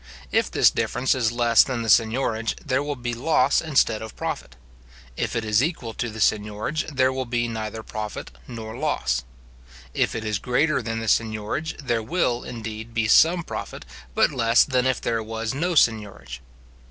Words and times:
If 0.31 0.49
this 0.49 0.71
difference 0.71 1.13
is 1.13 1.31
less 1.31 1.61
than 1.63 1.83
the 1.83 1.87
seignorage, 1.87 2.55
there 2.65 2.81
will 2.81 2.95
be 2.95 3.13
loss 3.13 3.61
instead 3.61 4.01
of 4.01 4.15
profit. 4.15 4.55
If 5.15 5.35
it 5.35 5.45
is 5.45 5.61
equal 5.61 5.93
to 5.93 6.09
the 6.09 6.19
seignorage, 6.19 6.87
there 6.87 7.13
will 7.13 7.27
be 7.27 7.47
neither 7.47 7.83
profit 7.83 8.31
nor 8.47 8.75
loss. 8.75 9.23
If 9.93 10.15
it 10.15 10.25
is 10.25 10.39
greater 10.39 10.81
than 10.81 11.01
the 11.01 11.07
seignorage, 11.07 11.77
there 11.77 12.01
will, 12.01 12.41
indeed, 12.43 12.95
be 12.95 13.07
some 13.07 13.43
profit, 13.43 13.85
but 14.15 14.31
less 14.31 14.63
than 14.63 14.87
if 14.87 14.99
there 14.99 15.21
was 15.21 15.53
no 15.53 15.73
seignorage. 15.75 16.39